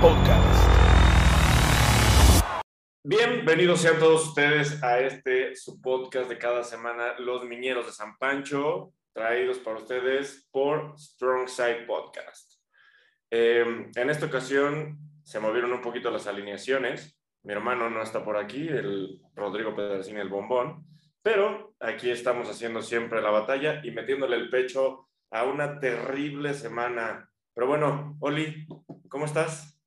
[0.00, 0.70] Podcast.
[3.04, 8.16] Bienvenidos sean todos ustedes a este su podcast de cada semana, Los Miñeros de San
[8.16, 12.54] Pancho, traídos para ustedes por Strong Side Podcast.
[13.30, 17.20] Eh, en esta ocasión se movieron un poquito las alineaciones.
[17.42, 20.86] Mi hermano no está por aquí, el Rodrigo Pedersini, el bombón,
[21.22, 27.28] pero aquí estamos haciendo siempre la batalla y metiéndole el pecho a una terrible semana.
[27.52, 28.66] Pero bueno, Oli,
[29.08, 29.78] ¿cómo estás?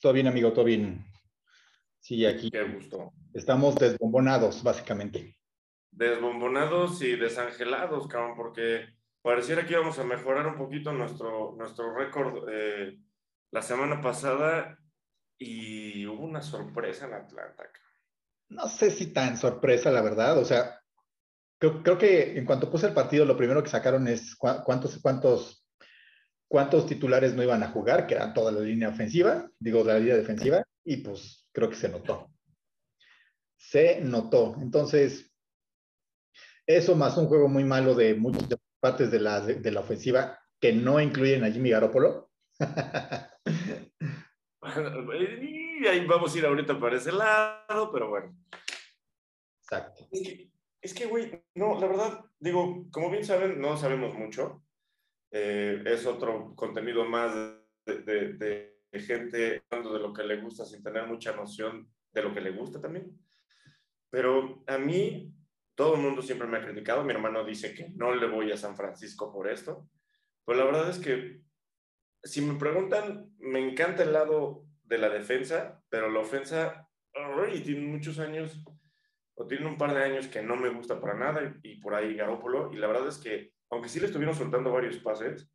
[0.00, 1.04] Todo bien, amigo, todo bien.
[2.00, 3.12] Sí, aquí Qué gusto.
[3.32, 5.36] estamos desbombonados, básicamente.
[5.90, 8.86] Desbombonados y desangelados, cabrón, porque
[9.22, 12.98] pareciera que íbamos a mejorar un poquito nuestro, nuestro récord eh,
[13.52, 14.78] la semana pasada
[15.38, 17.56] y hubo una sorpresa en Atlanta.
[17.64, 17.80] cabrón.
[18.50, 20.38] No sé si tan sorpresa, la verdad.
[20.38, 20.78] O sea,
[21.58, 25.63] creo, creo que en cuanto puse el partido, lo primero que sacaron es cuántos, cuántos,
[26.54, 30.14] cuántos titulares no iban a jugar, que era toda la línea ofensiva, digo, la línea
[30.14, 32.30] defensiva, y pues creo que se notó.
[33.56, 34.54] Se notó.
[34.60, 35.34] Entonces,
[36.64, 38.46] eso más un juego muy malo de muchas
[38.78, 42.30] partes de la, de, de la ofensiva que no incluyen a Jimmy Garoppolo.
[44.62, 48.32] Y ahí vamos a ir ahorita para ese lado, pero bueno.
[49.60, 50.06] Exacto.
[50.12, 54.62] Es que, es que, güey, no, la verdad, digo, como bien saben, no sabemos mucho.
[55.36, 57.34] Eh, es otro contenido más
[57.84, 62.40] de, gente hablando de lo que le gusta sin tener mucha noción de lo que
[62.40, 63.18] le gusta también.
[64.10, 65.34] Pero a mí,
[65.74, 67.02] todo el mundo siempre me ha criticado.
[67.02, 69.88] Mi hermano dice que no le voy a San Francisco por esto.
[70.46, 71.40] Pero la verdad es que,
[72.22, 77.84] si me preguntan, me encanta el lado de la defensa, pero la ofensa, ay, tiene
[77.88, 78.62] muchos años
[79.34, 81.96] o tiene un par de años que no me gusta para nada y, y por
[81.96, 82.72] ahí Garópolo.
[82.72, 85.50] Y la verdad es que, aunque sí le estuvieron soltando varios pases,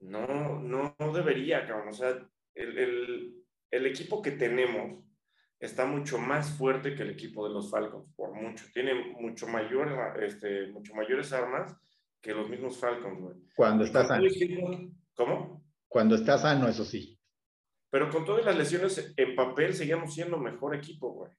[0.00, 1.88] no, no, no debería, cabrón.
[1.88, 2.10] O sea,
[2.54, 5.04] el, el, el equipo que tenemos
[5.58, 8.66] está mucho más fuerte que el equipo de los Falcons, por mucho.
[8.72, 11.74] Tiene mucho, mayor, este, mucho mayores armas
[12.20, 13.36] que los mismos Falcons, güey.
[13.54, 14.26] Cuando está sano.
[15.14, 15.64] ¿Cómo?
[15.88, 17.18] Cuando está sano, eso sí.
[17.90, 21.32] Pero con todas las lesiones en papel seguíamos siendo mejor equipo, güey.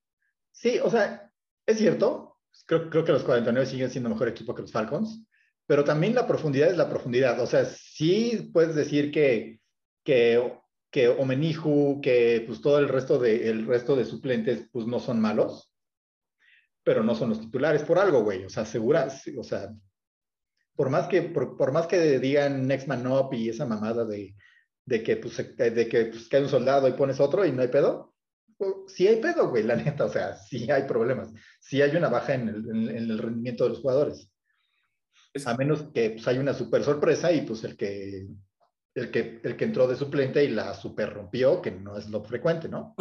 [0.51, 1.31] Sí, o sea,
[1.65, 2.39] es cierto.
[2.65, 5.26] Creo, creo que los 49 siguen siendo mejor equipo que los Falcons,
[5.67, 7.39] pero también la profundidad es la profundidad.
[7.41, 9.59] O sea, sí puedes decir que,
[10.03, 10.57] que,
[10.89, 15.19] que Omenihu, que pues todo el resto, de, el resto de suplentes, pues no son
[15.21, 15.71] malos,
[16.83, 18.45] pero no son los titulares por algo, güey.
[18.45, 19.73] O sea, segura, sí, o sea,
[20.75, 24.35] por más que, por, por más que digan Next Man Up y esa mamada de,
[24.85, 27.67] de que, pues, de que pues, cae un soldado y pones otro y no hay
[27.67, 28.13] pedo,
[28.87, 32.35] sí hay pedo, güey, la neta, o sea, sí hay problemas, sí hay una baja
[32.35, 34.31] en el, en- en el rendimiento de los jugadores.
[35.37, 38.27] Es- A menos que pues, hay una super sorpresa y pues el que,
[38.95, 42.23] el que, el que entró de suplente y la super rompió, que no es lo
[42.23, 42.95] frecuente, ¿no?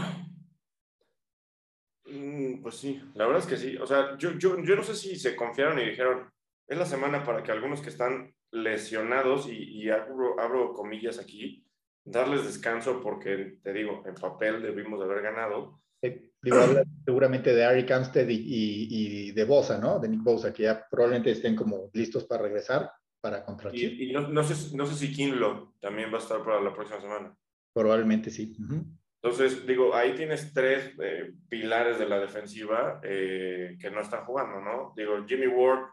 [2.06, 3.76] Mm, Pues sí, la verdad es que sí.
[3.76, 6.30] O sea, yo, yo, yo no sé si se confiaron y dijeron,
[6.69, 11.66] es la semana para que algunos que están lesionados, y, y abro, abro comillas aquí,
[12.04, 15.80] darles descanso porque, te digo, en papel debimos de haber ganado.
[16.03, 18.89] Eh, digo, habla seguramente de Ari Armstead y, y,
[19.29, 19.99] y de Bosa, ¿no?
[19.99, 22.91] De Nick Bosa, que ya probablemente estén como listos para regresar
[23.21, 23.71] para contra.
[23.75, 26.73] Y, y no, no, sé, no sé si Kinlo también va a estar para la
[26.73, 27.37] próxima semana.
[27.75, 28.57] Probablemente sí.
[28.62, 28.84] Ujú.
[29.23, 34.61] Entonces, digo, ahí tienes tres eh, pilares de la defensiva eh, que no están jugando,
[34.61, 34.93] ¿no?
[34.97, 35.89] Digo, Jimmy Ward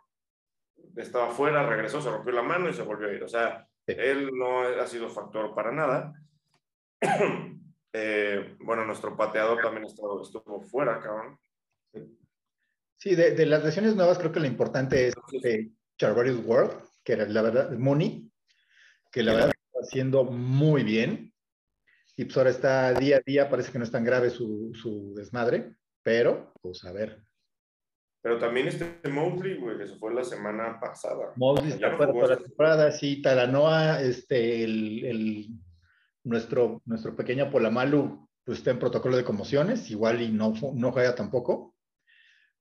[0.96, 3.24] estaba fuera, regresó, se rompió la mano y se volvió a ir.
[3.24, 3.96] O sea, Sí.
[3.98, 6.14] él no ha sido factor para nada.
[7.94, 11.38] Eh, bueno, nuestro pateador también estuvo, estuvo fuera, cabrón.
[12.98, 16.72] Sí, de, de las lesiones nuevas creo que lo importante es eh, Charvarius Ward,
[17.04, 18.32] que era la verdad, Mooney,
[19.12, 21.32] que la verdad está haciendo muy bien.
[22.16, 25.14] Y pues ahora está día a día, parece que no es tan grave su, su
[25.16, 27.22] desmadre, pero pues a ver.
[28.22, 31.34] Pero también este Mosley, güey, que se fue la semana pasada.
[31.36, 35.48] Mosley jugó toda la temporada, sí, Talanoa, este, el, el-
[36.24, 41.16] nuestro, nuestro pequeño Polamalu, pues está en protocolo de conmociones, igual y no, no juega
[41.16, 41.76] tampoco.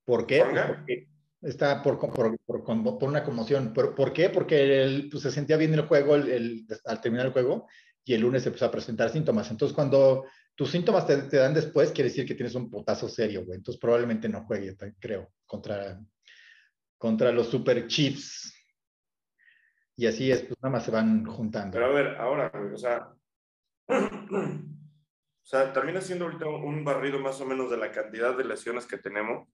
[0.04, 0.44] ¿Por qué?
[0.44, 1.08] Pues porque
[1.40, 3.72] está por, por, por, por una conmoción.
[3.72, 4.30] ¿Por, por qué?
[4.30, 7.68] Porque él pues, se sentía bien en el juego el, el- al terminar el juego
[8.04, 9.50] y el lunes empezó a presentar síntomas.
[9.50, 10.24] Entonces, cuando
[10.54, 13.58] tus síntomas te, te dan después, quiere decir que tienes un potazo serio, güey.
[13.58, 16.00] Entonces, probablemente no juegue, creo, contra,
[16.98, 18.52] contra los Super Chiefs.
[19.96, 21.72] Y así es, pues nada más se van juntando.
[21.74, 23.08] Pero a ver, ahora, güey, o sea,
[23.88, 28.86] o sea, también haciendo ahorita un barrido más o menos de la cantidad de lesiones
[28.86, 29.48] que tenemos,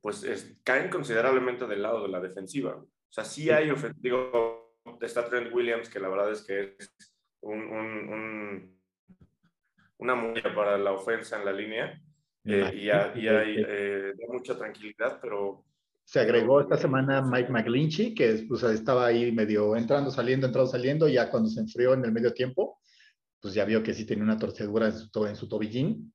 [0.00, 2.76] pues es- caen considerablemente del lado de la defensiva.
[2.76, 8.78] O sea, sí hay, digo, está Trent Williams, que la verdad es que es un,
[9.98, 12.00] una mulla para la ofensa en la línea.
[12.44, 15.64] Eh, y, hay eh, mucha tranquilidad, pero...
[16.04, 21.08] Se agregó esta semana Mike McGlinchey, que pues, estaba ahí medio entrando, saliendo, entrando, saliendo,
[21.08, 22.80] ya cuando se enfrió en el medio tiempo,
[23.40, 26.12] pues ya vio que sí tenía una torcedura en su, en su tobillín.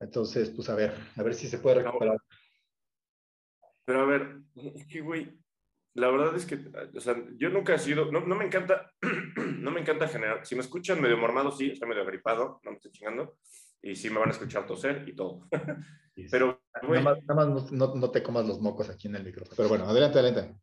[0.00, 2.18] Entonces, pues a ver, a ver si se puede recuperar.
[3.84, 5.38] Pero a ver, es que, güey,
[5.94, 6.58] la verdad es que,
[6.94, 8.92] o sea, yo nunca he sido, no, no me encanta,
[9.58, 12.76] no me encanta generar, si me escuchan medio mormado, sí, estoy medio agripado, no me
[12.76, 13.38] estoy chingando,
[13.82, 15.48] y sí me van a escuchar toser y todo.
[16.30, 17.02] Pero, güey.
[17.02, 19.54] Nada más, no, no, te comas los mocos aquí en el micrófono.
[19.56, 20.60] Pero bueno, adelante, adelante.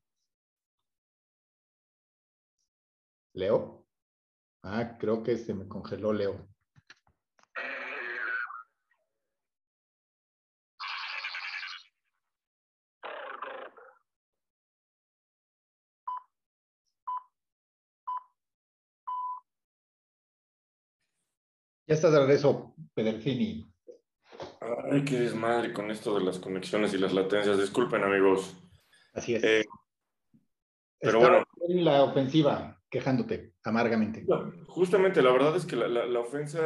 [3.33, 3.85] ¿Leo?
[4.63, 6.47] Ah, creo que se me congeló Leo.
[21.87, 23.71] Ya estás de regreso, Pederfini.
[24.91, 27.59] Ay, qué desmadre con esto de las conexiones y las latencias.
[27.59, 28.57] Disculpen, amigos.
[29.13, 29.43] Así es.
[29.43, 29.65] Eh,
[30.99, 31.43] pero bueno.
[31.67, 34.25] En la ofensiva, quejándote amargamente.
[34.67, 36.59] justamente, la verdad es que la, ofensa,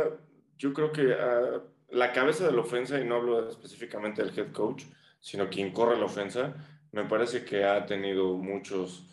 [0.57, 4.54] yo creo que ah, la cabeza de la ofensa, y no hablo específicamente del head
[4.54, 4.83] coach,
[5.19, 6.56] sino quien corre la ofensa,
[6.94, 9.06] me parece que ha tenido muchos,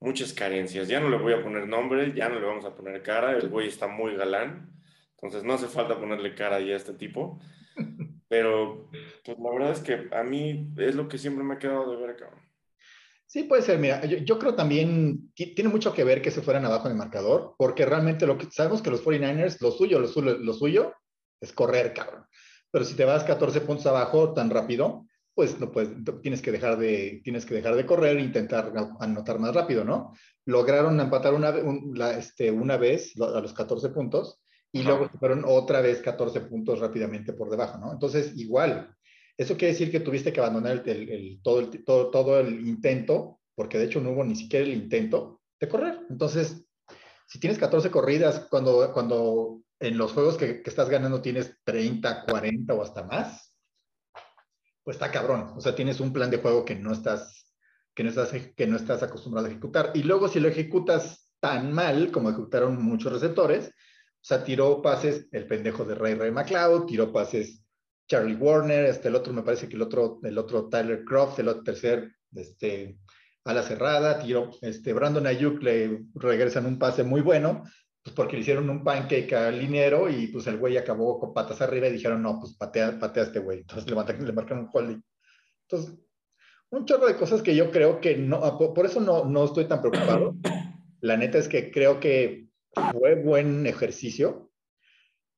[0.00, 0.88] muchas carencias.
[0.88, 3.48] Ya no le voy a poner nombre, ya no le vamos a poner cara, el
[3.48, 4.77] güey está muy galán
[5.20, 7.40] entonces no hace falta ponerle cara ahí a este tipo.
[8.28, 8.90] Pero
[9.24, 11.96] pues, la verdad es que a mí es lo que siempre me ha quedado de
[11.96, 12.40] ver, cabrón.
[13.26, 13.78] Sí, puede ser.
[13.78, 17.54] Mira, yo, creo también tiene mucho que ver que se fueran abajo en el marcador,
[17.58, 20.94] porque realmente lo que sabemos que los 49ers, lo suyo, lo, lo suyo
[21.40, 22.24] es correr, cabrón.
[22.70, 25.90] Pero si te vas 14 puntos abajo tan rápido, pues no puedes,
[26.22, 30.12] tienes que dejar de, tienes que dejar de correr e intentar anotar más rápido, ¿no?
[30.46, 31.50] Lograron empatar una,
[32.10, 34.40] este, una vez a los 14 puntos
[34.72, 37.92] y luego fueron otra vez 14 puntos rápidamente por debajo, ¿no?
[37.92, 38.94] Entonces, igual,
[39.36, 43.78] eso quiere decir que tuviste que abandonar el, todo, el, todo, todo el intento, porque
[43.78, 46.00] de hecho no hubo ni siquiera el intento de correr.
[46.10, 46.64] Entonces,
[47.26, 52.24] si tienes 14 corridas, cuando, cuando en los juegos que, que estás ganando tienes 30,
[52.26, 53.54] 40 o hasta más,
[54.84, 55.52] pues está cabrón.
[55.56, 57.54] O sea, tienes un plan de juego que no estás,
[57.94, 59.92] que no estás, que no estás acostumbrado a ejecutar.
[59.94, 63.72] Y luego si lo ejecutas tan mal como ejecutaron muchos receptores,
[64.28, 67.64] sea, tiró pases el pendejo de Ray Ray McLeod, tiró pases
[68.08, 71.48] Charlie Warner, este, el otro, me parece que el otro, el otro Tyler Croft, el
[71.48, 72.98] otro tercer, este,
[73.44, 77.64] a la cerrada, tiró, este, Brandon Ayuk le regresan un pase muy bueno,
[78.02, 81.60] pues porque le hicieron un pancake al liniero y pues el güey acabó con patas
[81.60, 83.60] arriba y dijeron, no, pues patea, patea a este güey.
[83.60, 85.02] Entonces le, le marcaron un holding.
[85.68, 85.98] Entonces,
[86.70, 88.40] un chorro de cosas que yo creo que no,
[88.74, 90.34] por eso no, no estoy tan preocupado.
[91.00, 92.47] La neta es que creo que
[92.92, 94.50] fue buen ejercicio.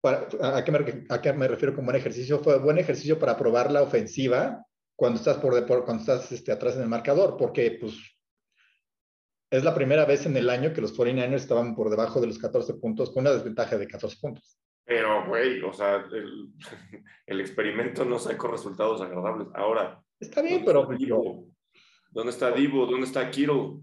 [0.02, 2.38] ¿a, qué me, ¿a, qué me, refiero con buen ejercicio?
[2.38, 4.64] Fue buen ejercicio para probar la ofensiva
[4.96, 7.94] cuando estás, por, cuando estás este, atrás en el marcador, porque pues
[9.50, 12.38] es la primera vez en el año que los 49ers estaban por debajo de los
[12.38, 14.58] 14 puntos con una desventaja de 14 puntos.
[14.84, 16.48] Pero, güey, o sea, el,
[17.26, 19.48] el, experimento no sacó resultados agradables.
[19.54, 20.02] Ahora.
[20.18, 20.88] Está bien, pero.
[22.12, 22.86] ¿Dónde está Divo?
[22.86, 23.82] ¿Dónde está Kiro?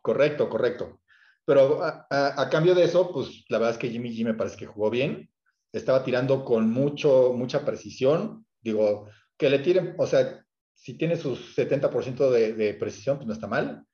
[0.00, 1.00] Correcto, correcto.
[1.46, 4.66] Pero a, cambio de eso, pues la verdad es que Jimmy G me parece que
[4.66, 5.30] jugó bien.
[5.72, 8.44] Estaba tirando con mucho, mucha precisión.
[8.60, 13.32] Digo, que le tiren, o sea, si tiene sus 70% de, de, precisión, pues no
[13.32, 13.84] está mal.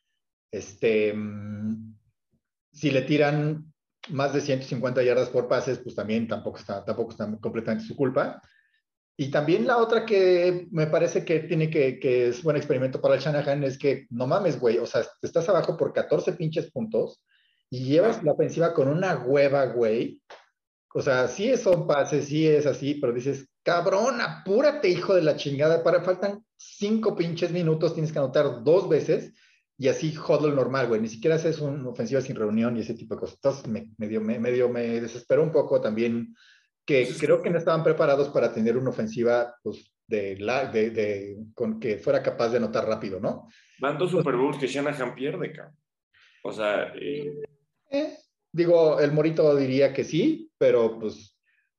[0.51, 1.95] Este, mm,
[2.73, 3.71] si le tiran
[4.09, 8.41] más de 150 yardas por pases, pues también tampoco está, tampoco está completamente su culpa.
[9.15, 13.17] Y también la otra que me parece que tiene que, que es buen experimento para
[13.17, 17.23] el Shanahan es que no mames, güey, o sea, estás abajo por 14 pinches puntos
[17.73, 20.21] y llevas la ofensiva con una hueva, güey.
[20.93, 25.37] O sea, sí son pases, sí es así, pero dices, cabrón, apúrate, hijo de la
[25.37, 25.83] chingada.
[25.83, 29.33] Para faltan cinco pinches minutos, tienes que anotar dos veces
[29.79, 31.01] y así hodl normal, güey.
[31.01, 33.37] Ni siquiera haces una ofensiva sin reunión y ese tipo de cosas.
[33.37, 36.37] Entonces me, medio, me, medio me desesperó un poco también
[36.85, 41.39] que creo que no estaban preparados para tener una ofensiva pues, de, la, de, de,
[41.55, 43.49] con que fuera capaz de anotar rápido, ¿no?
[43.81, 45.75] Van dos Super Bowls que Shanahan pierde, cabrón.
[46.45, 47.41] O sea, eh,
[47.93, 48.19] eh,
[48.53, 51.37] digo, el Morito diría que sí, pero pues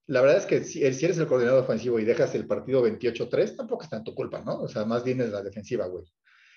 [0.07, 3.83] la verdad es que si, eres el coordinador ofensivo y dejas el partido 28-3, tampoco
[3.83, 4.61] está en tu culpa, ¿no?
[4.61, 6.05] O sea, más bien es la defensiva, güey.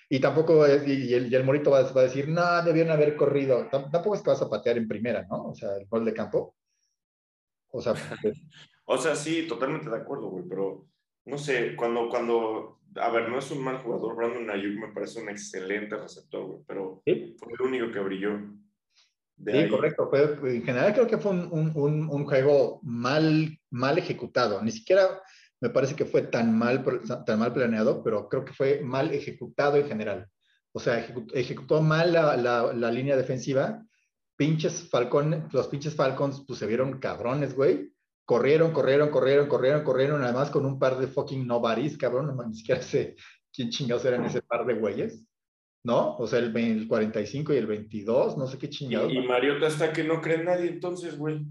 [0.09, 3.67] Y tampoco, y, el, Morito va, a decir, no, debieron haber corrido.
[3.69, 5.47] Tampoco es que vas a patear en primera, ¿no?
[5.47, 6.55] O sea, el gol de campo.
[7.69, 8.41] O sea, pues,
[8.85, 10.87] o sea, sí, totalmente de acuerdo, güey, pero
[11.25, 15.21] no sé, cuando, cuando, a ver, no es un mal jugador, Brandon Ayuk me parece
[15.21, 18.39] un excelente receptor, güey, pero fue el único que brilló.
[19.45, 20.09] Sí, correcto.
[20.47, 24.61] en general creo que fue un, un, un, juego mal, mal ejecutado.
[24.61, 25.21] Ni siquiera
[25.61, 26.83] me parece que fue tan mal,
[27.25, 30.27] tan mal planeado, pero creo que fue mal ejecutado en general.
[30.71, 30.99] O sea,
[31.33, 33.83] ejecutó, mal la, la, la, línea defensiva.
[34.35, 37.91] Pinches Falcon, los pinches Falcons, pues se vieron cabrones, güey.
[38.25, 42.27] Corrieron, corrieron, corrieron, corrieron, corrieron, además con un par de fucking nobodies, cabrón.
[42.27, 43.15] No, ni siquiera sé
[43.51, 45.25] quién chingados eran ese par de güeyes.
[45.87, 46.17] ¿No?
[46.17, 49.09] O sea, el, el, 45 y el 22, no sé qué chingados.
[49.09, 51.45] Y, y Mariota hasta que no cree nadie, entonces, güey.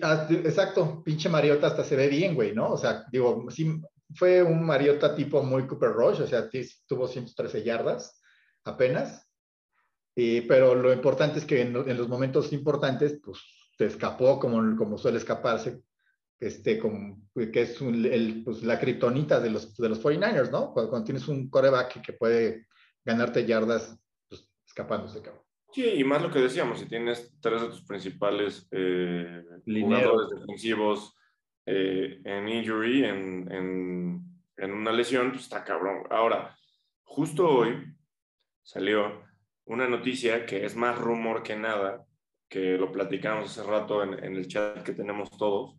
[0.00, 2.70] Ah, exacto, pinche Mariota hasta se ve bien, güey, ¿no?
[2.70, 3.82] O sea, digo, sí,
[4.14, 6.48] fue un Mariota tipo muy Cooper Rush, o sea,
[6.86, 8.22] tuvo 113 yardas
[8.62, 9.28] apenas,
[10.14, 13.40] pero lo importante es que en, los momentos importantes, pues,
[13.76, 15.82] se escapó como, como suele escaparse,
[16.38, 20.72] este, como, que es el, pues, la kriptonita de los, de los 49ers, ¿no?
[20.72, 22.68] Cuando, cuando, tienes un coreback que puede
[23.04, 25.44] ganarte yardas pues, escapándose, cabrón.
[25.72, 31.16] Sí, y más lo que decíamos, si tienes tres de tus principales eh, jugadores defensivos
[31.66, 34.22] eh, en injury, en, en,
[34.56, 36.04] en, una lesión, pues está cabrón.
[36.10, 36.56] Ahora,
[37.02, 37.92] justo hoy
[38.62, 39.24] salió
[39.64, 42.06] una noticia que es más rumor que nada,
[42.48, 45.76] que lo platicamos hace rato en, en el chat que tenemos todos,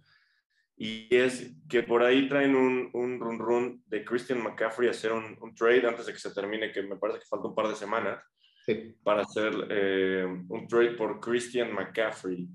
[0.77, 5.13] y es que por ahí traen un, un run run de Christian McCaffrey a hacer
[5.13, 7.70] un, un, trade antes de que se termine, que me parece que falta un par
[7.70, 8.22] de semanas,
[8.65, 8.96] sí.
[9.01, 12.50] para hacer eh, un trade por Christian McCaffrey.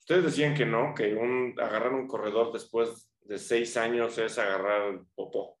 [0.00, 5.00] Ustedes decían que no, que un, agarrar un corredor después de seis años es agarrar
[5.14, 5.58] popó.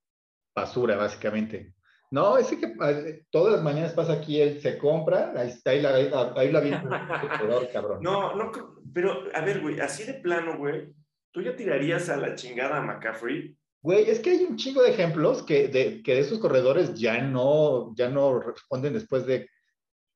[0.54, 1.74] Basura, básicamente.
[2.10, 6.32] No, es que eh, todas las mañanas pasa aquí, él se compra, ahí, ahí la,
[6.34, 6.70] ahí la vi,
[7.72, 8.02] cabrón.
[8.02, 8.50] No, no,
[8.92, 10.92] pero a ver, güey, así de plano, güey
[11.32, 13.56] ¿Tú ya tirarías a la chingada a McCaffrey?
[13.80, 17.20] Güey, es que hay un chingo de ejemplos que de, que de esos corredores ya
[17.20, 19.48] no, ya no responden después de,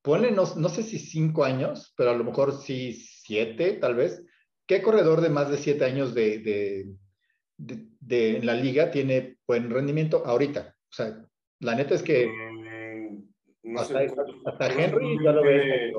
[0.02, 4.22] ponle, no, no sé si cinco años, pero a lo mejor sí siete, tal vez.
[4.66, 6.86] ¿Qué corredor de más de siete años de, de,
[7.56, 10.76] de, de en la liga tiene buen rendimiento ahorita?
[10.90, 11.24] O sea,
[11.60, 15.92] la neta es que mm, no hasta, sé, hasta Henry ya lo ve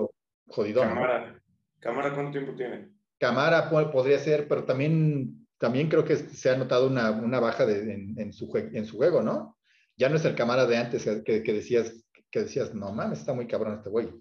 [0.48, 0.82] jodido.
[0.82, 1.42] Cámara,
[1.80, 2.97] ¿Cámara cuánto tiempo tiene?
[3.20, 7.94] Camara podría ser, pero también, también creo que se ha notado una, una baja de,
[7.94, 9.58] en, en, su, en su juego, ¿no?
[9.96, 13.34] Ya no es el Camara de antes que, que decías, que decías, no mames, está
[13.34, 14.14] muy cabrón este güey.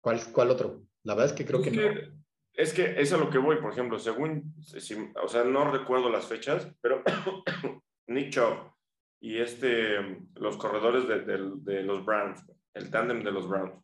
[0.00, 0.82] ¿Cuál, ¿Cuál otro?
[1.02, 2.16] La verdad es que creo es que, que, no.
[2.52, 5.70] Es que eso es a lo que voy, por ejemplo, según, si, o sea, no
[5.70, 7.02] recuerdo las fechas, pero
[8.06, 8.72] Nick Chubb
[9.20, 12.44] y este, los corredores de, de, de los Browns,
[12.74, 13.74] el tándem de los Browns,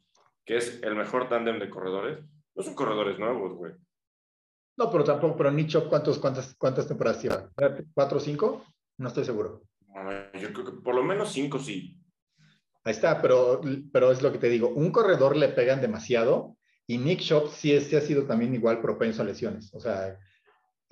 [0.45, 2.25] que es el mejor tándem de corredores,
[2.55, 3.73] no son corredores nuevos, güey.
[4.77, 7.51] No, pero tampoco, pero Nicho, ¿cuántos, cuántas, ¿cuántas temporadas lleva?
[7.95, 8.65] ¿Cuatro o cinco?
[8.99, 9.63] No estoy seguro.
[10.35, 11.99] Yo creo que por lo menos cinco sí.
[12.85, 13.61] Ahí está, pero,
[13.93, 14.69] pero es lo que te digo.
[14.69, 16.57] Un corredor le pegan demasiado
[16.87, 19.73] y Nick Shop sí, sí ha sido también igual propenso a lesiones.
[19.75, 20.19] O sea.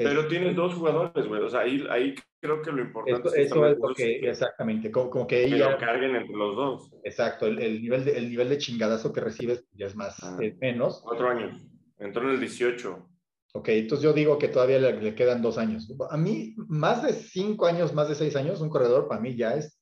[0.05, 1.43] Pero tienes dos jugadores, güey.
[1.43, 4.91] O sea, ahí, ahí creo que lo importante eso, es, eso es lo que, exactamente,
[4.91, 5.67] como, como que ella.
[5.67, 6.91] Que lo carguen entre los dos.
[7.05, 10.39] Exacto, el, el, nivel, de, el nivel de chingadazo que recibes ya es más, ah,
[10.41, 11.03] es menos.
[11.05, 11.61] Cuatro años.
[11.99, 13.09] Entró en el 18.
[13.53, 15.93] Ok, entonces yo digo que todavía le, le, quedan dos años.
[16.11, 19.55] A mí, más de cinco años, más de seis años, un corredor para mí ya
[19.55, 19.79] es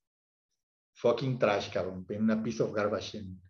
[0.94, 2.04] fucking trash, cabrón.
[2.08, 3.40] Una piece of garbage en,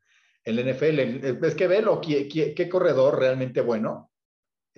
[0.44, 1.44] en el NFL.
[1.46, 4.10] Es que velo, ¿qué, qué, qué corredor realmente bueno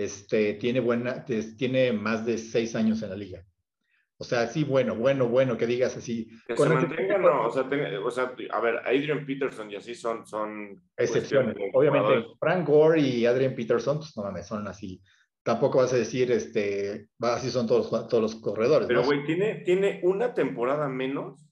[0.05, 3.45] este, tiene, buena, tiene más de seis años en la liga?
[4.17, 6.29] O sea, sí, bueno, bueno, bueno, que digas así.
[6.47, 9.95] Que se mantenga, no, o sea, ten, o sea, a ver, Adrian Peterson y así
[9.95, 11.57] son, son excepciones.
[11.73, 15.01] Obviamente, Frank Gore y Adrian Peterson, pues no mames, son así.
[15.43, 18.87] Tampoco vas a decir, este, así son todos, todos los corredores.
[18.89, 19.25] Pero, güey, ¿no?
[19.25, 21.49] tiene, tiene una temporada menos.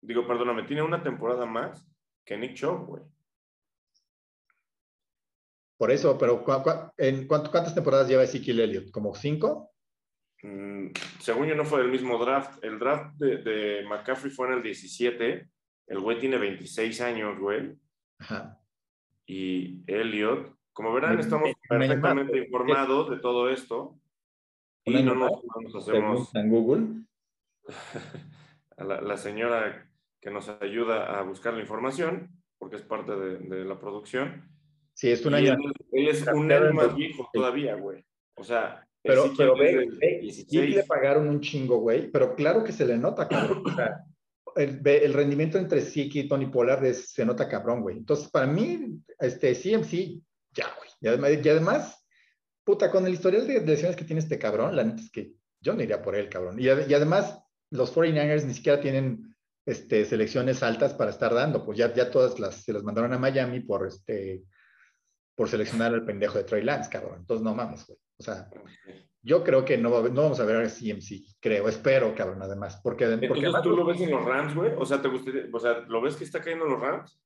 [0.00, 1.88] Digo, perdóname, tiene una temporada más
[2.24, 3.02] que Nick Chubb, güey.
[5.82, 6.44] Por eso, pero
[6.96, 8.92] ¿en cuánto, ¿cuántas temporadas lleva Ezekiel Elliott?
[8.92, 9.72] ¿Como cinco?
[10.40, 12.62] Mm, según yo no fue del mismo draft.
[12.62, 15.50] El draft de, de, McCaffrey fue en el 17.
[15.88, 17.76] El güey tiene 26 años, güey.
[18.20, 18.60] Ajá.
[19.26, 23.98] Y Elliot, como verán, estamos perfectamente informados de todo esto.
[24.84, 26.32] Y no nos, no nos hacemos...
[26.36, 27.06] En Google.
[28.76, 33.38] a la, la, señora que nos ayuda a buscar la información, porque es parte de,
[33.38, 34.51] de la producción.
[35.02, 35.54] Sí, es un año.
[35.54, 38.04] Él, él es un año más viejo todavía, güey.
[38.36, 42.70] O sea, pero, pero ve, ve sí le pagaron un chingo, güey, pero claro que
[42.70, 43.64] se le nota, cabrón.
[43.66, 44.04] O sea,
[44.54, 47.96] el, el, rendimiento entre Siki y Tony Pollard es, se nota cabrón, güey.
[47.96, 50.90] Entonces, para mí, este CMC, ya, güey.
[51.00, 52.06] Y además, y además,
[52.62, 55.74] puta, con el historial de lesiones que tiene este cabrón, la neta es que yo
[55.74, 56.60] no iría por él, cabrón.
[56.60, 59.34] Y, y además, los 49ers ni siquiera tienen
[59.66, 63.18] este, selecciones altas para estar dando, pues ya, ya todas las, se las mandaron a
[63.18, 64.44] Miami por este
[65.42, 67.16] por seleccionar al pendejo de Trey Lance, cabrón.
[67.18, 67.98] Entonces, no mames, güey.
[68.16, 68.48] O sea,
[69.22, 72.78] yo creo que no, no vamos a ver a CMC, creo, espero, cabrón, además.
[72.80, 74.70] Porque, porque Entonces, ¿tú lo ves en los Rams, güey?
[74.78, 77.20] O sea, ¿te gustaría, o sea, ¿lo ves que está cayendo en los Rams?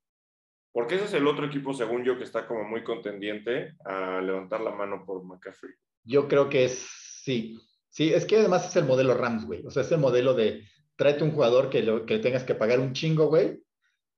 [0.72, 4.62] Porque ese es el otro equipo, según yo, que está como muy contendiente a levantar
[4.62, 5.74] la mano por McCaffrey.
[6.02, 6.88] Yo creo que es,
[7.22, 7.60] sí.
[7.90, 9.62] Sí, es que además es el modelo Rams, güey.
[9.66, 10.64] O sea, es el modelo de
[10.96, 13.60] tráete un jugador que, lo, que tengas que pagar un chingo, güey,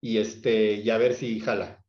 [0.00, 1.82] y, este, y a ver si jala.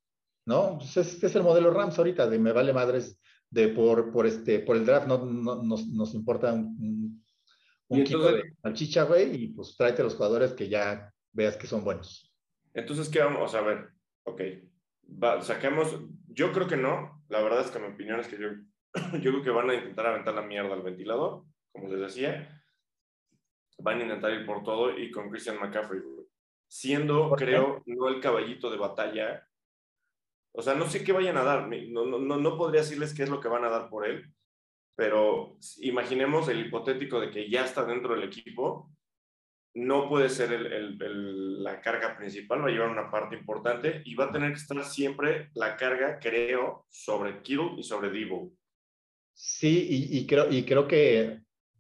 [0.50, 0.80] ¿No?
[0.80, 4.62] Pues este es el modelo Rams ahorita, de me vale madres de por, por, este,
[4.62, 7.24] por el draft, no, no nos, nos, importa un,
[7.88, 12.34] un de salchicha, güey, y pues tráete los jugadores que ya veas que son buenos.
[12.74, 13.90] Entonces, ¿qué vamos a ver?
[14.24, 14.42] Ok,
[15.22, 18.50] Va, saquemos, yo creo que no, la verdad es que mi opinión es que yo,
[19.22, 22.60] yo creo que van a intentar aventar la mierda al ventilador, como les decía,
[23.78, 26.02] van a intentar ir por todo y con Christian McCaffrey,
[26.68, 29.46] siendo, creo, no el caballito de batalla
[30.52, 33.30] o sea, no sé qué vayan a dar, no, no, no podría decirles qué es
[33.30, 34.32] lo que van a dar por él,
[34.96, 38.92] pero imaginemos el hipotético de que ya está dentro del equipo,
[39.76, 44.16] no puede ser el, el, la carga principal, va a llevar una parte importante y
[44.16, 48.52] va a tener que estar siempre la carga, creo, sobre Kittle y sobre Divo.
[49.34, 51.40] Sí, y, y, creo, y creo que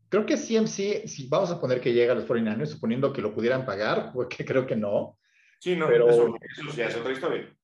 [0.09, 3.33] creo que CMC, si vamos a poner que llega a los 49ers, suponiendo que lo
[3.33, 5.17] pudieran pagar, porque creo que no.
[5.59, 7.55] Sí, no, pero, eso, eso ya es otra historia.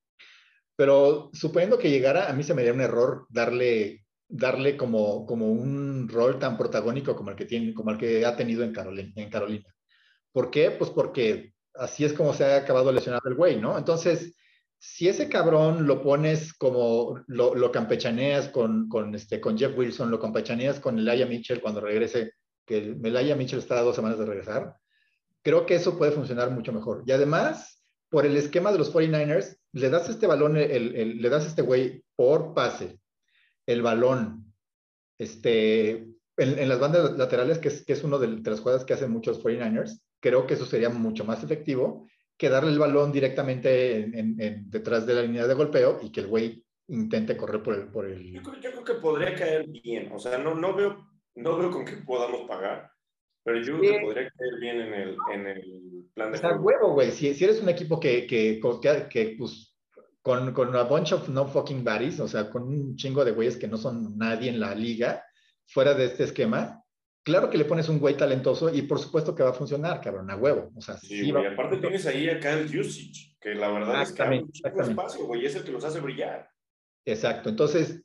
[0.75, 5.51] Pero suponiendo que llegara, a mí se me haría un error darle, darle como, como
[5.51, 9.13] un rol tan protagónico como el que, tiene, como el que ha tenido en Carolina,
[9.15, 9.63] en.
[10.31, 10.71] ¿Por qué?
[10.71, 13.77] Pues porque así es como se ha acabado lesionado el güey, ¿no?
[13.77, 14.35] Entonces,
[14.79, 20.11] si ese cabrón lo pones como, lo, lo campechaneas con, con, este, con Jeff Wilson,
[20.11, 22.33] lo campechaneas con Elijah Mitchell cuando regrese,
[22.65, 24.75] que Elijah Mitchell está a dos semanas de regresar,
[25.41, 27.03] creo que eso puede funcionar mucho mejor.
[27.05, 31.45] Y además, por el esquema de los 49ers, le das este balón, el, le das
[31.45, 32.97] este güey por pase,
[33.65, 34.53] el balón,
[35.17, 36.07] este,
[36.37, 39.43] en, las bandas laterales, que es, que es una de, las jugadas que hacen muchos
[39.43, 42.07] 49ers, creo que eso sería mucho más efectivo
[42.37, 46.21] que darle el balón directamente en, en, detrás de la línea de golpeo y que
[46.21, 47.87] el güey intente correr por el...
[47.89, 48.31] Por el...
[48.31, 51.69] Yo, creo, yo, creo, que podría caer bien, o sea, no, no, veo, no veo
[51.69, 52.91] con qué podamos pagar,
[53.45, 56.93] pero yo creo que podría caer bien en el, en el plan de Está huevo,
[56.93, 57.11] güey.
[57.11, 59.77] Si, si, eres un equipo que, que, que, que pues,
[60.23, 63.57] con, con una bunch of no fucking buddies, o sea, con un chingo de güeyes
[63.57, 65.23] que no son nadie en la liga,
[65.67, 66.83] fuera de este esquema,
[67.23, 70.31] claro que le pones un güey talentoso y por supuesto que va a funcionar, cabrón,
[70.31, 70.71] a huevo.
[70.75, 74.11] O sea, sí, sí güey, aparte tienes ahí acá el usage, que la verdad es
[74.11, 76.49] que hay un espacio, güey, es el que los hace brillar.
[77.05, 77.49] Exacto.
[77.49, 78.03] Entonces,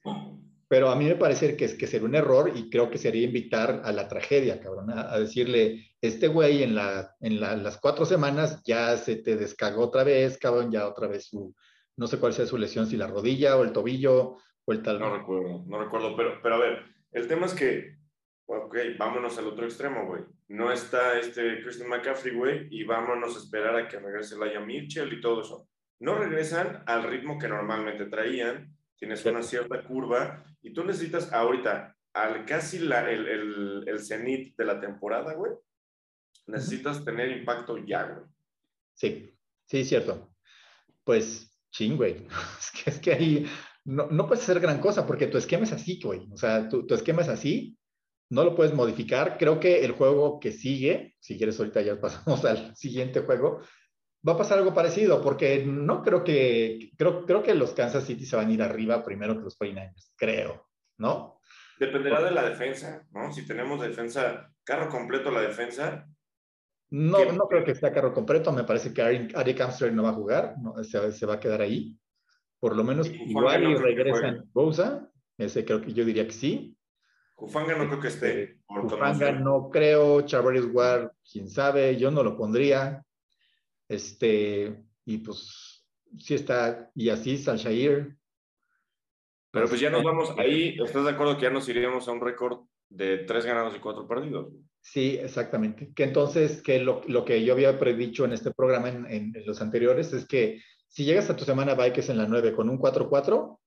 [0.71, 3.25] pero a mí me parece que, es, que sería un error y creo que sería
[3.25, 7.77] invitar a la tragedia, cabrón, a, a decirle, este güey en, la, en la, las
[7.79, 11.57] cuatro semanas ya se te descagó otra vez, cabrón, ya otra vez su,
[11.97, 15.01] no sé cuál sea su lesión, si la rodilla o el tobillo o el tal.
[15.01, 17.97] No recuerdo, no recuerdo, pero, pero a ver, el tema es que,
[18.47, 20.23] ok, vámonos al otro extremo, güey.
[20.47, 25.13] No está este Christian McCaffrey, güey, y vámonos a esperar a que regrese Laia Mitchell
[25.13, 25.67] y todo eso.
[25.99, 31.97] No regresan al ritmo que normalmente traían, tienes una cierta curva y tú necesitas ahorita,
[32.13, 35.53] al casi la, el, el, el cenit de la temporada, güey,
[36.47, 38.27] necesitas tener impacto ya, güey.
[38.95, 39.35] Sí,
[39.67, 40.35] sí, cierto.
[41.05, 42.27] Pues, ching, güey.
[42.59, 43.47] Es que, es que ahí
[43.85, 46.29] no, no puedes hacer gran cosa porque tu esquema es así, güey.
[46.33, 47.79] O sea, tu, tu esquema es así,
[48.31, 49.39] no lo puedes modificar.
[49.39, 53.63] Creo que el juego que sigue, si quieres ahorita ya pasamos al siguiente juego,
[54.27, 58.27] va a pasar algo parecido, porque no creo que, creo, creo que los Kansas City
[58.27, 61.41] se van a ir arriba primero que los 49ers, creo, ¿no?
[61.79, 63.33] Dependerá de la defensa, ¿no?
[63.33, 66.07] Si tenemos defensa, carro completo la defensa.
[66.91, 70.15] No, no creo que sea carro completo, me parece que Ari Kamster no va a
[70.15, 71.97] jugar, no, se, se, va a quedar ahí.
[72.59, 76.33] Por lo menos y igual no y regresan Bosa, ese creo que yo diría que
[76.33, 76.77] sí.
[77.35, 78.59] Kufanga no creo que esté.
[78.67, 83.03] Kufanga no creo, Charvarius Ward, quién sabe, yo no lo pondría.
[83.91, 85.85] Este, y pues
[86.17, 88.17] sí está, y así Salshair.
[89.51, 92.21] Pero pues ya nos vamos ahí, ¿estás de acuerdo que ya nos iríamos a un
[92.21, 94.53] récord de tres ganados y cuatro perdidos?
[94.81, 95.93] Sí, exactamente.
[95.93, 99.61] Que entonces, que lo, lo que yo había predicho en este programa en, en, los
[99.61, 102.71] anteriores es que si llegas a tu semana bye, que es en la 9, con
[102.71, 103.59] un 4-4,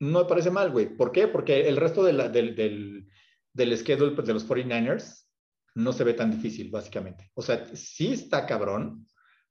[0.00, 0.96] no me parece mal, güey.
[0.96, 1.28] ¿Por qué?
[1.28, 3.06] Porque el resto de la, del, del,
[3.52, 5.26] del schedule de los 49ers
[5.74, 7.30] no se ve tan difícil, básicamente.
[7.34, 9.06] O sea, sí está cabrón,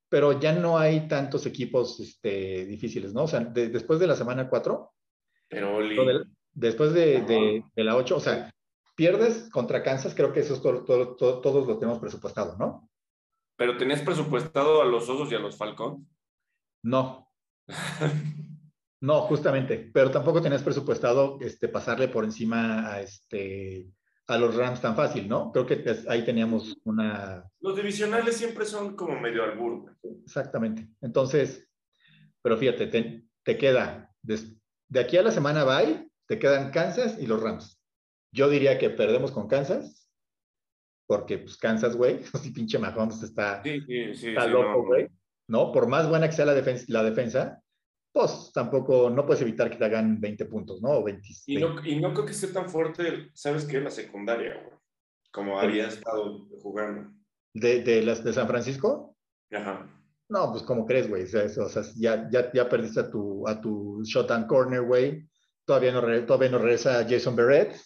[0.10, 3.24] pero ya no hay tantos equipos este, difíciles, ¿no?
[3.24, 4.94] O sea, de, después de la semana 4,
[5.50, 8.52] pero de, después de, de, de, la 8, o sea,
[8.96, 12.90] pierdes contra Kansas, creo que eso es todo, todo, todo, todos lo tenemos presupuestado, ¿no?
[13.58, 16.06] ¿Pero tenías presupuestado a los Osos y a los Falcons?
[16.84, 17.28] No.
[19.00, 23.86] No, justamente, pero tampoco tenías presupuestado este, pasarle por encima a, este,
[24.28, 25.52] a los Rams tan fácil, ¿no?
[25.52, 27.50] Creo que ahí teníamos una...
[27.62, 29.96] Los divisionales siempre son como medio albur.
[30.24, 30.90] Exactamente.
[31.02, 31.68] Entonces,
[32.42, 34.40] pero fíjate, te, te queda, de,
[34.90, 37.82] de, aquí a la semana bye, te quedan Kansas y los Rams.
[38.34, 40.10] Yo diría que perdemos con Kansas,
[41.08, 45.08] porque pues Kansas, güey, si pinche Mahomes está, sí, sí, sí, está loco, güey.
[45.50, 47.64] No, Por más buena que sea la defensa, la defensa
[48.12, 50.90] pues tampoco, no puedes evitar que te hagan 20 puntos, ¿no?
[50.90, 53.80] O 20, y, no y no creo que esté tan fuerte, ¿sabes qué?
[53.80, 54.78] La secundaria, güey.
[55.32, 57.12] Como había estado jugando.
[57.54, 59.16] ¿De, de, las, de San Francisco?
[59.52, 59.88] Ajá.
[60.30, 61.24] No, pues como crees, güey.
[61.24, 61.28] O
[61.70, 65.28] sea, ya, ya, ya perdiste a tu, a tu shot and corner, güey.
[65.66, 67.80] Todavía no, todavía no regresa Jason Barrett.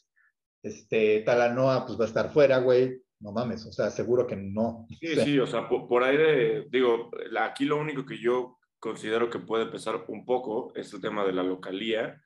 [0.63, 3.01] Este, Talanoa, pues va a estar fuera, güey.
[3.19, 4.87] No mames, o sea, seguro que no.
[4.99, 9.29] Sí, sí, o sea, por, por ahí de, digo, aquí lo único que yo considero
[9.29, 12.21] que puede pesar un poco es el tema de la localía.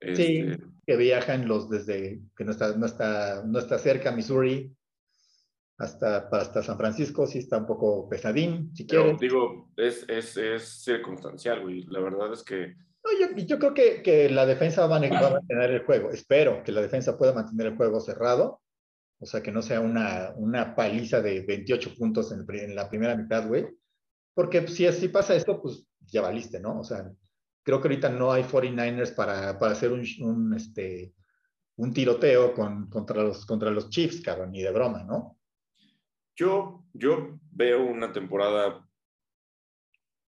[0.00, 4.76] Sí, este, que viajan los desde que no está, no está, no está cerca Missouri
[5.78, 9.18] hasta, hasta San Francisco, sí está un poco pesadín, si quieres.
[9.20, 11.84] Digo, es, es, es circunstancial, güey.
[11.84, 12.74] La verdad es que.
[13.20, 16.10] yo, yo, creo que, que la defensa va a, va a, mantener el juego.
[16.10, 18.60] Espero que la defensa pueda mantener el juego cerrado.
[19.20, 23.16] O sea, que no sea una, una paliza de 28 puntos en, en la primera
[23.16, 23.66] mitad, güey.
[24.34, 26.80] Porque si así pasa esto, pues ya valiste, ¿no?
[26.80, 27.10] O sea,
[27.62, 31.14] creo que ahorita no hay 49ers para, para hacer un, un, este,
[31.76, 35.38] un tiroteo con, contra, los, contra los Chiefs, cabrón, ni de broma, ¿no?
[36.36, 38.86] Yo, yo veo una temporada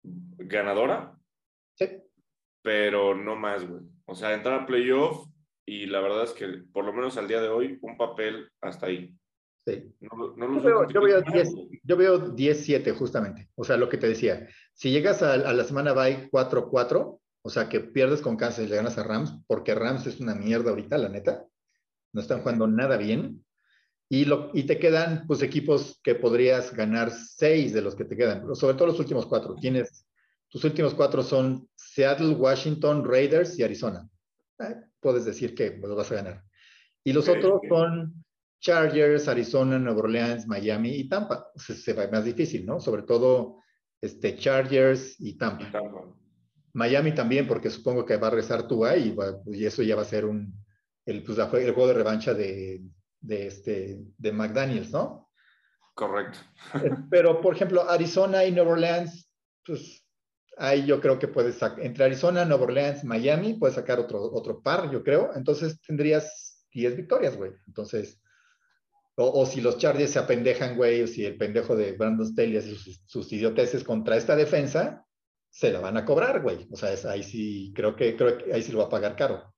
[0.02, 1.18] ganadora.
[1.74, 1.86] Sí.
[2.62, 3.82] Pero no más, güey.
[4.06, 5.26] O sea, entrar a playoff
[5.66, 8.86] y la verdad es que por lo menos al día de hoy, un papel hasta
[8.86, 9.14] ahí.
[9.64, 9.94] Sí.
[11.84, 13.48] yo, veo, 10-7 justamente.
[13.54, 14.48] O sea, lo que te decía.
[14.74, 18.76] Si llegas a, la semana bye 4-4, o sea, que pierdes con Kansas y le
[18.76, 21.44] ganas a Rams, porque Rams es una mierda ahorita, la neta.
[22.12, 23.44] No están jugando nada bien.
[24.08, 28.16] Y, lo, y te quedan, pues, equipos que podrías ganar 6 de los que te
[28.16, 28.54] quedan.
[28.56, 29.54] Sobre todo los últimos cuatro.
[29.54, 30.06] Tienes,
[30.48, 34.08] tus últimos cuatro son Seattle, Washington, Raiders y Arizona.
[34.58, 36.44] Eh, puedes decir que los vas a ganar.
[37.04, 38.24] Y los otros son
[38.62, 41.50] Chargers, Arizona, Nueva Orleans, Miami y Tampa.
[41.56, 42.80] Se, se va más difícil, ¿no?
[42.80, 43.58] Sobre todo
[44.00, 45.70] este, Chargers y Tampa.
[46.72, 49.14] Miami también, porque supongo que va a rezar Tua y,
[49.46, 50.54] y eso ya va a ser un,
[51.04, 52.82] el, pues, el juego de revancha de,
[53.20, 55.28] de, este, de McDaniels, ¿no?
[55.94, 56.38] Correcto.
[56.82, 59.28] Eh, pero, por ejemplo, Arizona y Nueva Orleans,
[59.66, 60.06] pues
[60.56, 64.62] ahí yo creo que puedes sacar, entre Arizona, Nueva Orleans, Miami, puedes sacar otro, otro
[64.62, 65.32] par, yo creo.
[65.34, 67.50] Entonces tendrías 10 victorias, güey.
[67.66, 68.21] Entonces,
[69.16, 72.74] o, si los Chargers se apendejan, güey, o si el pendejo de Brandon Staley hace
[73.06, 75.04] sus, idioteces contra esta defensa,
[75.50, 76.66] se la van a cobrar, güey.
[76.70, 79.52] O sea, ahí sí, creo que, creo que ahí sí lo va a pagar caro.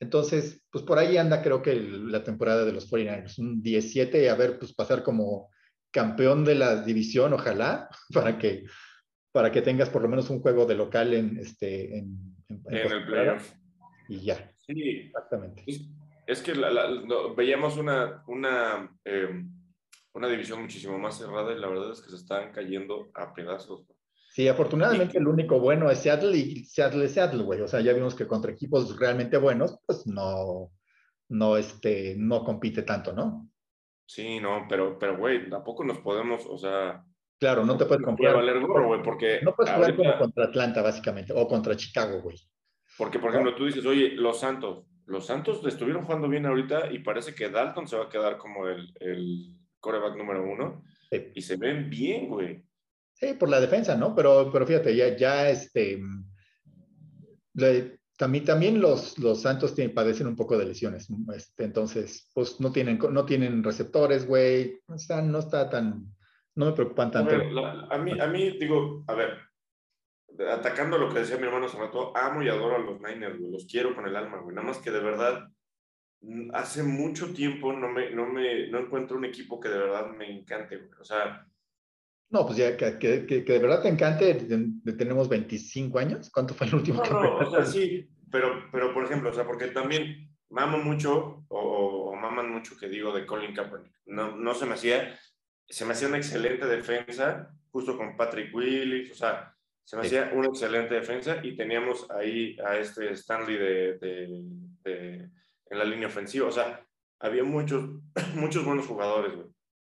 [0.00, 4.34] Entonces, pues por ahí anda, creo que la temporada de los 49ers, un 17, a
[4.36, 5.50] ver, pues pasar como
[5.90, 8.64] campeón de la división, ojalá, para que,
[9.32, 13.52] para que tengas por lo menos un juego de local en, este, en, el playoff.
[14.08, 14.50] Y ya.
[14.66, 15.64] Sí, exactamente
[16.28, 16.52] es que
[17.34, 19.50] veíamos una, una, em,
[20.12, 23.86] una división muchísimo más cerrada y la verdad es que se están cayendo a pedazos.
[24.34, 27.62] Sí, afortunadamente el único bueno es Seattle y Seattle es Seattle, güey.
[27.62, 30.70] O sea, ya vimos que contra equipos realmente buenos, pues no,
[31.30, 33.48] no, este, no compite tanto, ¿no?
[34.04, 37.02] Sí, no, pero, pero, güey, tampoco nos podemos, o sea...
[37.40, 38.34] Claro, no te puedes comprar.
[38.34, 39.40] Valer gorro, güey, porque...
[39.42, 42.36] No puedes jugar como contra Atlanta, básicamente, o contra Chicago, güey.
[42.98, 46.98] Porque, por ejemplo, tú dices, oye, los Santos, los Santos estuvieron jugando bien ahorita y
[46.98, 50.84] parece que Dalton se va a quedar como el, el coreback número uno.
[51.34, 52.62] Y se ven bien, güey.
[53.14, 54.14] Sí, por la defensa, ¿no?
[54.14, 56.02] Pero, pero fíjate, ya, ya este.
[58.18, 61.08] también, también los, los Santos tienen, padecen un poco de lesiones.
[61.34, 64.78] Este, entonces, pues no tienen, no tienen receptores, güey.
[64.88, 66.04] O sea, no está tan.
[66.54, 67.34] No me preocupan tanto.
[67.34, 69.38] a, mí, a mí, digo, a ver,
[70.46, 73.66] atacando lo que decía mi hermano hace rato, amo y adoro a los Niners, Los
[73.66, 74.54] quiero con el alma, güey.
[74.54, 75.48] Nada más que de verdad,
[76.20, 80.10] mm, hace mucho tiempo no me, no me, no encuentro un equipo que de verdad
[80.10, 80.90] me encante, güey.
[81.00, 81.44] O sea...
[82.30, 84.34] No, pues ya, que, que, que de verdad te encante,
[84.98, 86.30] tenemos 25 años.
[86.30, 87.02] ¿Cuánto fue el último?
[87.02, 91.46] No, no, o sea, sí, pero, pero por ejemplo, o sea, porque también mamo mucho,
[91.48, 93.94] o, o maman mucho que digo de Colin Kaepernick.
[94.06, 95.18] No, no se me hacía,
[95.66, 99.54] se me hacía una excelente defensa, justo con Patrick Willis, o sea,
[99.88, 103.98] se me hacía una excelente defensa y teníamos ahí a este Stanley de,
[104.84, 105.30] de,
[105.70, 106.46] en la línea ofensiva.
[106.46, 106.86] O sea,
[107.18, 107.88] había muchos,
[108.34, 109.46] muchos buenos jugadores, güey.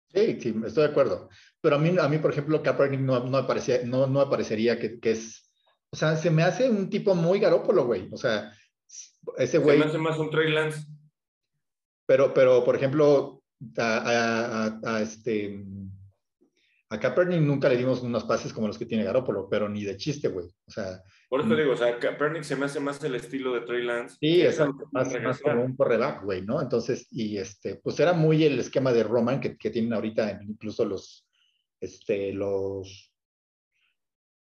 [0.09, 1.29] Sí, sí, estoy de acuerdo.
[1.61, 4.99] Pero a mí, a mí por ejemplo, Kaepernick no, no, aparecía, no, no aparecería que,
[5.01, 5.53] que, es
[5.93, 8.09] O sea, se me hace un tipo muy garópolo, güey.
[8.11, 8.55] O sea,
[9.37, 9.77] ese güey.
[9.77, 10.87] Se me hace más un Trey Lance.
[12.07, 13.43] Pero, pero, por ejemplo,
[13.77, 15.63] a, este.
[16.93, 19.97] A Kaepernick nunca le dimos unos pases como los que tiene Garópolo, pero ni de
[19.97, 20.47] chiste, güey.
[20.47, 21.01] O sea.
[21.29, 24.17] Por eso digo, o sea, Kaepernick se me hace más el estilo de Trey Lance.
[24.19, 24.59] Sí, es
[24.91, 26.61] más, más, como un correback, güey, ¿no?
[26.61, 30.85] Entonces, y este, pues era muy el esquema de Roman que, que tienen ahorita incluso
[30.85, 31.29] los,
[31.81, 33.13] este, los,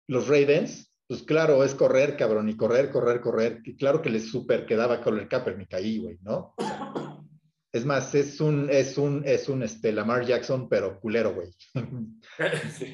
[0.07, 3.61] los Ravens, pues claro, es correr, cabrón, y correr, correr, correr.
[3.65, 6.55] Y claro que le súper quedaba con el Kaepernick ahí, güey, ¿no?
[7.73, 11.47] Es más, es un, es un, es un este, Lamar Jackson, pero culero, güey.
[12.71, 12.91] sí,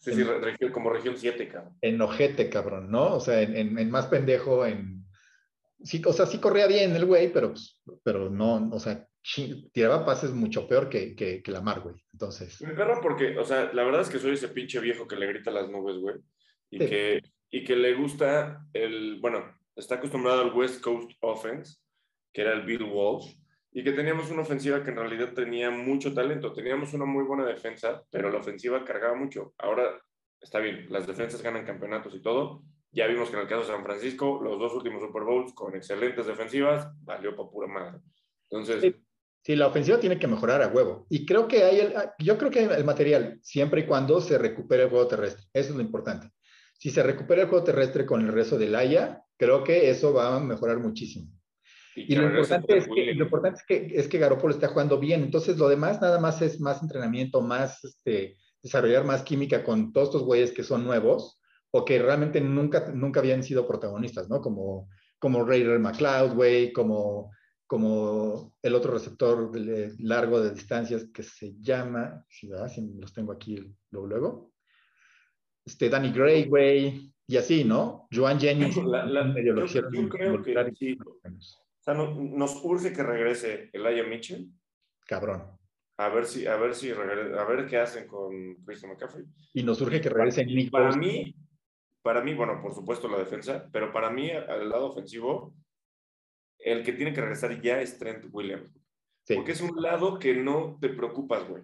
[0.00, 1.76] sí, sí como región 7, cabrón.
[1.82, 3.16] En ojete, cabrón, ¿no?
[3.16, 5.04] O sea, en, en, más pendejo, en...
[5.82, 9.06] Sí, o sea, sí corría bien el güey, pero, pues, pero no, o sea,
[9.72, 11.96] tiraba pases mucho peor que, que, que Lamar, güey.
[12.12, 12.62] Entonces...
[12.62, 15.26] Me perro porque, o sea, la verdad es que soy ese pinche viejo que le
[15.26, 16.16] grita a las nubes, güey
[16.74, 19.44] y, que, y que le gusta el, bueno,
[19.76, 21.76] está acostumbrado al West Coast Offense,
[22.32, 23.36] que era el Bill Walsh,
[23.76, 27.44] y que teníamos una ofensiva que en realidad tenía mucho talento, teníamos una muy buena
[27.44, 29.52] defensa, pero la ofensiva cargaba mucho.
[29.58, 30.00] Ahora
[30.40, 32.62] está bien, las defensas ganan campeonatos y todo.
[32.92, 35.74] Ya vimos que en el caso de San Francisco, los dos últimos Super Bowls con
[35.74, 37.98] excelentes defensivas, valió para pura madre.
[38.48, 38.94] Entonces...
[39.42, 39.56] Sí.
[39.56, 41.06] la ofensiva tiene que mejorar a huevo.
[41.10, 44.84] Y creo que hay el, yo creo que el material, siempre y cuando se recupere
[44.84, 45.46] el juego terrestre.
[45.52, 46.30] Eso es lo importante.
[46.78, 50.36] Si se recupera el juego terrestre con el resto del Haya, creo que eso va
[50.36, 51.28] a mejorar muchísimo.
[51.96, 55.22] Y, lo, importante es que, lo importante es que, es que Garoppolo está jugando bien.
[55.22, 60.08] Entonces, lo demás nada más es más entrenamiento, más este, desarrollar más química con todos
[60.08, 64.40] estos güeyes que son nuevos o que realmente nunca, nunca habían sido protagonistas, ¿no?
[64.40, 67.30] Como, como Raider McLeod, güey, como,
[67.66, 69.50] como el otro receptor
[70.00, 73.56] largo de distancias que se llama, si, si los tengo aquí
[73.90, 74.54] luego, luego
[75.64, 78.06] este, Danny Gray, güey, y así, ¿no?
[78.12, 78.76] Joan Jennings.
[79.34, 80.98] medio lo yo, creo que sí.
[81.86, 84.48] O sea, nos urge que regrese Elijah Mitchell.
[85.06, 85.58] Cabrón.
[85.98, 89.24] A ver si, a ver si, a ver qué hacen con Christian McCaffrey.
[89.52, 91.36] Y nos urge que regrese Nick Para mí,
[92.02, 95.54] para mí, bueno, por supuesto la defensa, pero para mí, al lado ofensivo,
[96.58, 98.72] el que tiene que regresar ya es Trent Williams.
[99.34, 101.62] Porque es un lado que no te preocupas, güey.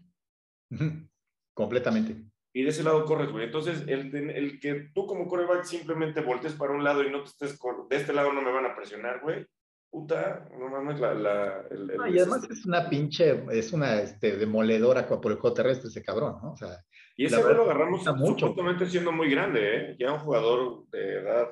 [1.55, 3.45] Completamente y de ese lado corres, güey.
[3.45, 7.31] Entonces, el, el que tú como coreback simplemente voltees para un lado y no te
[7.31, 9.47] estés, de este lado no me van a presionar, güey.
[9.91, 11.15] Puta, no mames, la...
[11.15, 15.89] la el, y además es una pinche, es una este, demoledora por el juego terrestre
[15.89, 16.53] ese cabrón, ¿no?
[16.53, 16.79] O sea,
[17.17, 19.97] y ese lo agarramos supuestamente siendo muy grande, ¿eh?
[19.99, 21.51] Ya un jugador de edad.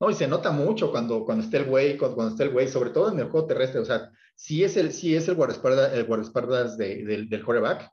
[0.00, 2.66] No, y se nota mucho cuando, cuando está el güey, cuando, cuando está el güey,
[2.66, 5.92] sobre todo en el juego terrestre, o sea, sí es el, sí es el guardaespaldas,
[5.92, 7.92] el guardaespaldas de, del, del quarterback,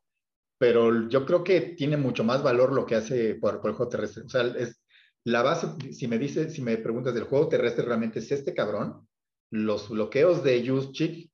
[0.57, 4.23] pero yo creo que tiene mucho más valor lo que hace por, el juego terrestre.
[4.23, 4.81] O sea, es
[5.25, 9.07] la base, si me dices, si me preguntas del juego terrestre, realmente es este cabrón,
[9.49, 11.29] los bloqueos de Juszczyk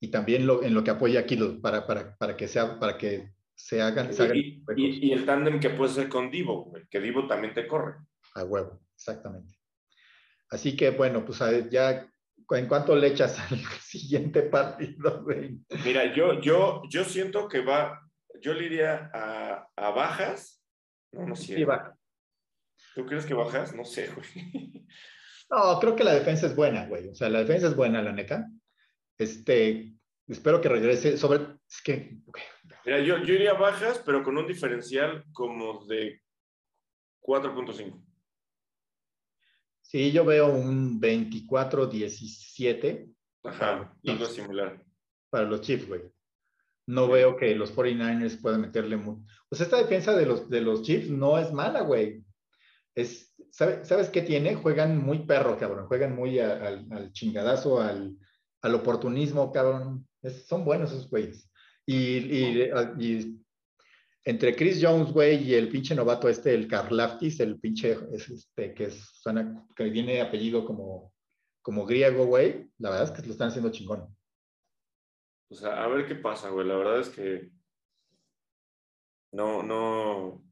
[0.00, 2.98] y también lo, en lo que apoya a Kittle para, para, para, que sea, para
[2.98, 4.10] que se hagan.
[4.76, 7.96] y, el tándem que puede ser con Divo, que Divo también te corre.
[8.34, 9.54] A huevo, exactamente.
[10.50, 11.40] Así que bueno, pues
[11.70, 12.06] ya
[12.50, 15.24] en cuanto le echas al siguiente partido,
[15.84, 18.00] Mira, yo, yo, yo siento que va,
[18.40, 20.62] yo le iría a, a bajas.
[21.12, 21.66] No, no sé.
[22.94, 23.74] ¿Tú crees que bajas?
[23.74, 24.86] No sé, güey.
[25.50, 27.08] No, creo que la defensa es buena, güey.
[27.08, 28.50] O sea, la defensa es buena, la neta.
[29.18, 29.94] Este,
[30.26, 31.16] espero que regrese.
[31.16, 32.18] Sobre, es que.
[32.84, 36.20] Mira, yo, yo iría a bajas, pero con un diferencial como de
[37.22, 38.02] 4.5.
[39.82, 43.14] Sí, yo veo un 24-17.
[43.44, 44.82] Ajá, algo similar.
[45.30, 46.14] Para los Chiefs, güey
[46.86, 49.24] no veo que los 49ers puedan meterle mucho.
[49.48, 52.22] Pues esta defensa de los, de los Chiefs no es mala, güey.
[52.94, 54.56] Es, ¿Sabes qué tiene?
[54.56, 55.86] Juegan muy perro, cabrón.
[55.86, 58.18] Juegan muy al, chingadazo, al,
[58.62, 60.08] oportunismo, cabrón.
[60.48, 61.48] son buenos esos güeyes.
[61.86, 62.68] Y,
[64.24, 68.86] entre Chris Jones, güey, y el pinche novato este, el Karlaftis, el pinche, este, que,
[68.86, 69.22] es,
[69.76, 71.12] que viene apellido como,
[71.62, 74.16] como griego, güey, la verdad es que lo están haciendo chingón.
[75.48, 76.66] O sea, a ver qué pasa, güey.
[76.66, 77.50] La verdad es que
[79.30, 80.42] no, no,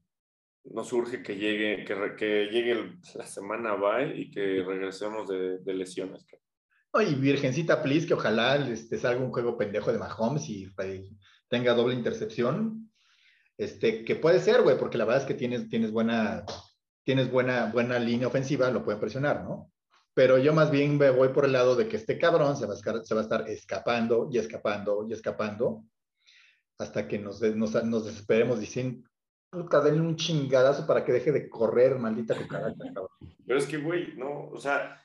[0.64, 5.74] no surge que llegue, que, que llegue la semana bye y que regresemos de, de
[5.74, 6.24] lesiones.
[6.92, 10.70] Oye, Virgencita, please, que ojalá este, salga un juego pendejo de Mahomes y,
[11.48, 12.90] tenga doble intercepción.
[13.58, 16.44] Este, que puede ser, güey, porque la verdad es que tienes, tienes buena,
[17.04, 19.72] tienes buena, buena línea ofensiva, lo pueden presionar, ¿no?
[20.14, 22.74] pero yo más bien me voy por el lado de que este cabrón se va
[22.74, 25.84] a, se va a estar escapando y escapando y escapando
[26.78, 29.08] hasta que nos, nos, nos desesperemos diciendo,
[29.52, 33.10] puta, denle un chingadazo para que deje de correr, maldita cucaracha, cabrón.
[33.46, 34.98] Pero es que, güey, no, o sea,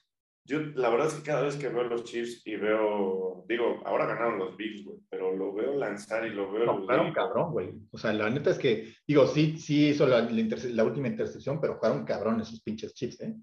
[0.46, 4.06] yo la verdad es que cada vez que veo los Chiefs y veo, digo, ahora
[4.06, 6.66] ganaron los Bills, güey, pero lo veo lanzar y lo veo...
[6.66, 7.74] No, jugaron cabrón, güey.
[7.92, 11.76] O sea, la neta es que, digo, sí, sí hizo la, la, última intercepción, pero
[11.76, 13.36] jugaron cabrón esos pinches Chiefs, ¿eh?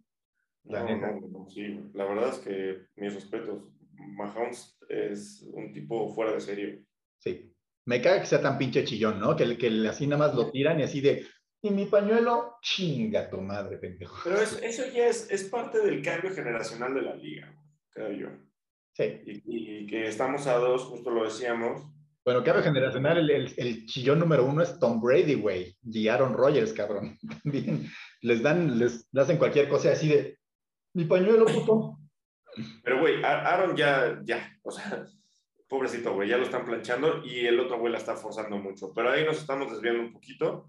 [0.65, 1.13] La no, neta.
[1.31, 3.63] No, sí, la verdad es que mis respetos.
[3.97, 6.85] Mahomes es un tipo fuera de serie.
[7.19, 7.54] Sí.
[7.87, 9.37] Me caga que sea tan pinche chillón, ¿no?
[9.37, 11.27] Que, que así nada más lo tiran y así de,
[11.65, 14.19] y mi pañuelo, chinga tu madre, pendejo.
[14.23, 17.55] Pero eso ya es, es, parte del cambio generacional de la liga,
[17.89, 18.29] creo yo.
[18.93, 19.23] Sí.
[19.47, 21.83] Y, que estamos a dos, justo lo decíamos.
[22.23, 25.75] Bueno, cambio generacional, el, el, chillón número uno es Tom Brady, güey.
[25.83, 27.19] Y Aaron Rodgers, cabrón.
[27.43, 27.89] También
[28.21, 30.37] les dan, les hacen cualquier cosa así de,
[30.93, 31.99] mi pañuelo, puto.
[32.83, 35.07] Pero, güey, Aaron ya, ya, o sea,
[35.69, 38.93] pobrecito, güey, ya lo están planchando y el otro güey la está forzando mucho.
[38.95, 40.69] Pero ahí nos estamos desviando un poquito.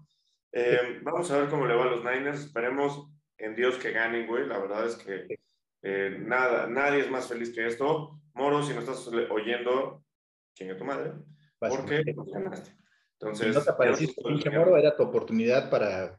[0.52, 2.40] Eh, vamos a ver cómo le va a los Niners.
[2.40, 4.46] Esperemos en Dios que ganen, güey.
[4.46, 5.38] La verdad es que
[5.82, 8.20] eh, nada, nadie es más feliz que esto.
[8.34, 10.04] Moro, si no estás oyendo,
[10.54, 11.12] chinga tu madre.
[11.58, 12.76] Porque ganaste.
[13.18, 16.18] Entonces, no te pareciste, pinche Moro, era tu oportunidad para,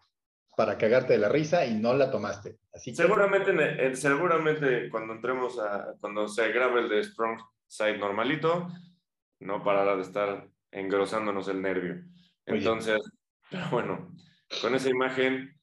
[0.56, 2.58] para cagarte de la risa y no la tomaste.
[2.74, 8.68] Así seguramente, seguramente cuando entremos a, cuando se grabe el de Strong Side normalito,
[9.40, 12.04] no parará de estar engrosándonos el nervio.
[12.46, 13.02] Entonces,
[13.50, 14.16] pero bueno,
[14.62, 15.60] con esa imagen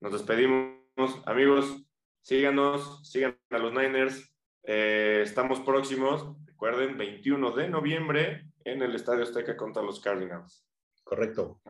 [0.00, 0.78] nos despedimos.
[1.26, 1.84] Amigos,
[2.22, 4.34] síganos, sigan a los Niners.
[4.64, 10.66] Eh, estamos próximos, recuerden, 21 de noviembre en el Estadio Azteca contra los Cardinals.
[11.02, 11.60] Correcto.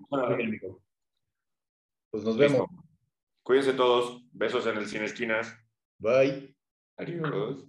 [2.11, 2.69] Pues nos vemos.
[3.43, 4.23] Cuídense todos.
[4.33, 5.57] Besos en el Cine Esquinas.
[5.99, 6.57] Bye.
[6.97, 7.67] Adiós.